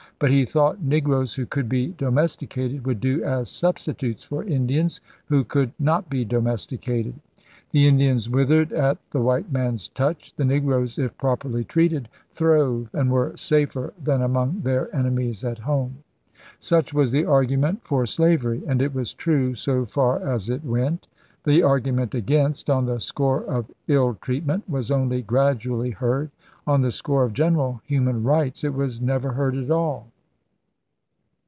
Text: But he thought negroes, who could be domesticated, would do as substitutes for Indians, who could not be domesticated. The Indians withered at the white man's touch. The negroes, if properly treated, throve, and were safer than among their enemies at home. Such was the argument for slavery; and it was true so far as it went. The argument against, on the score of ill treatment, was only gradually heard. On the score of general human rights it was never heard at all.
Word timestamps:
But 0.19 0.29
he 0.29 0.45
thought 0.45 0.83
negroes, 0.83 1.33
who 1.33 1.47
could 1.47 1.67
be 1.67 1.95
domesticated, 1.97 2.85
would 2.85 3.01
do 3.01 3.23
as 3.23 3.49
substitutes 3.49 4.23
for 4.23 4.43
Indians, 4.43 5.01
who 5.29 5.43
could 5.43 5.71
not 5.79 6.11
be 6.11 6.23
domesticated. 6.25 7.15
The 7.71 7.87
Indians 7.87 8.29
withered 8.29 8.71
at 8.71 8.99
the 9.09 9.19
white 9.19 9.51
man's 9.51 9.87
touch. 9.87 10.31
The 10.35 10.45
negroes, 10.45 10.99
if 10.99 11.17
properly 11.17 11.63
treated, 11.63 12.07
throve, 12.33 12.87
and 12.93 13.09
were 13.11 13.33
safer 13.35 13.93
than 13.99 14.21
among 14.21 14.61
their 14.61 14.95
enemies 14.95 15.43
at 15.43 15.57
home. 15.57 16.03
Such 16.59 16.93
was 16.93 17.09
the 17.11 17.25
argument 17.25 17.81
for 17.83 18.05
slavery; 18.05 18.61
and 18.67 18.79
it 18.79 18.93
was 18.93 19.15
true 19.15 19.55
so 19.55 19.85
far 19.85 20.19
as 20.23 20.51
it 20.51 20.63
went. 20.63 21.07
The 21.45 21.63
argument 21.63 22.13
against, 22.13 22.69
on 22.69 22.85
the 22.85 22.99
score 22.99 23.43
of 23.43 23.71
ill 23.87 24.13
treatment, 24.21 24.69
was 24.69 24.91
only 24.91 25.23
gradually 25.23 25.89
heard. 25.89 26.29
On 26.67 26.81
the 26.81 26.91
score 26.91 27.23
of 27.23 27.33
general 27.33 27.81
human 27.87 28.21
rights 28.23 28.63
it 28.63 28.75
was 28.75 29.01
never 29.01 29.31
heard 29.31 29.55
at 29.55 29.71
all. 29.71 30.05